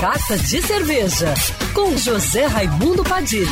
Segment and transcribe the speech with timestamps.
[0.00, 1.34] Carta de Cerveja,
[1.74, 3.46] com José Raimundo Padilha.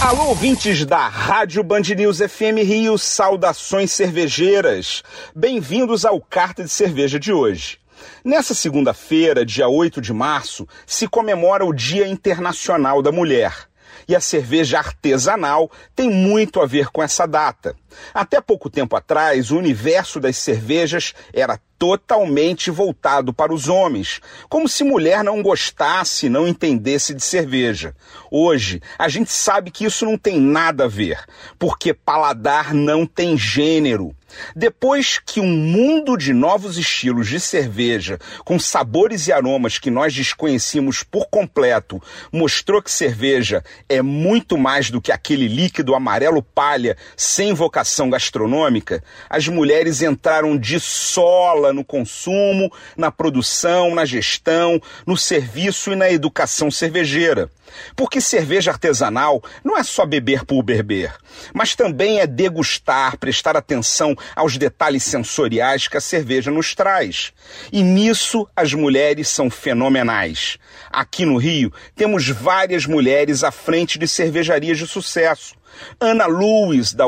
[0.00, 5.02] Alô, ouvintes da Rádio Band News FM Rio, saudações cervejeiras.
[5.36, 7.78] Bem-vindos ao Carta de Cerveja de hoje.
[8.24, 13.68] Nessa segunda-feira, dia 8 de março, se comemora o Dia Internacional da Mulher.
[14.08, 17.76] E a cerveja artesanal tem muito a ver com essa data.
[18.14, 24.20] Até pouco tempo atrás, o universo das cervejas era totalmente voltado para os homens,
[24.50, 27.96] como se mulher não gostasse, não entendesse de cerveja.
[28.30, 31.24] Hoje, a gente sabe que isso não tem nada a ver,
[31.58, 34.14] porque paladar não tem gênero.
[34.54, 40.14] Depois que um mundo de novos estilos de cerveja, com sabores e aromas que nós
[40.14, 46.96] desconhecíamos por completo, mostrou que cerveja é muito mais do que aquele líquido amarelo palha
[47.16, 47.79] sem vocação
[48.10, 55.96] gastronômica, as mulheres entraram de sola no consumo, na produção, na gestão, no serviço e
[55.96, 57.50] na educação cervejeira.
[57.94, 61.14] Porque cerveja artesanal não é só beber por beber,
[61.54, 67.32] mas também é degustar, prestar atenção aos detalhes sensoriais que a cerveja nos traz.
[67.72, 70.58] E nisso as mulheres são fenomenais.
[70.90, 75.54] Aqui no Rio temos várias mulheres à frente de cervejarias de sucesso.
[76.00, 77.06] Ana Lewis, da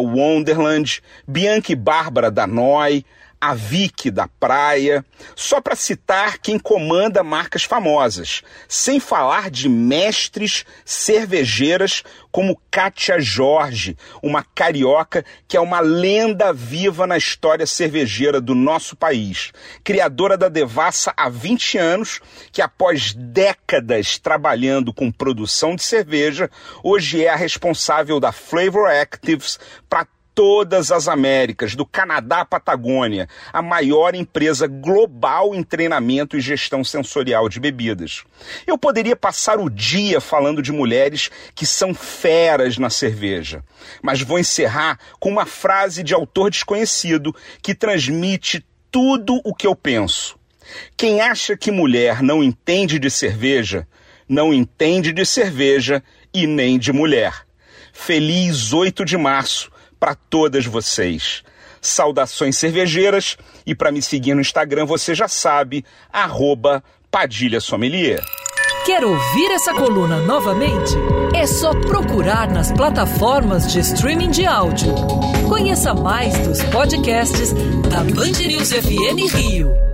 [0.62, 3.04] Wonderland, Bianca e Bárbara, da Noi,
[3.40, 10.64] a Vic da Praia, só para citar quem comanda marcas famosas, sem falar de mestres
[10.84, 18.54] cervejeiras como Kátia Jorge, uma carioca que é uma lenda viva na história cervejeira do
[18.54, 19.50] nosso país,
[19.82, 22.20] criadora da Devassa há 20 anos,
[22.52, 26.48] que após décadas trabalhando com produção de cerveja,
[26.80, 29.58] hoje é a responsável da Flavor Actives
[29.90, 36.40] para todas as Américas, do Canadá à Patagônia, a maior empresa global em treinamento e
[36.40, 38.24] gestão sensorial de bebidas.
[38.66, 43.62] Eu poderia passar o dia falando de mulheres que são feras na cerveja,
[44.02, 49.74] mas vou encerrar com uma frase de autor desconhecido que transmite tudo o que eu
[49.74, 50.38] penso.
[50.96, 53.86] Quem acha que mulher não entende de cerveja,
[54.28, 56.02] não entende de cerveja
[56.32, 57.46] e nem de mulher.
[57.92, 59.70] Feliz 8 de março
[60.02, 61.44] para todas vocês.
[61.80, 68.20] Saudações cervejeiras e para me seguir no Instagram você já sabe, arroba Padilha Sommelier.
[68.84, 70.92] Quer ouvir essa coluna novamente?
[71.36, 74.92] É só procurar nas plataformas de streaming de áudio.
[75.48, 77.52] Conheça mais dos podcasts
[77.88, 79.91] da Band News FM Rio.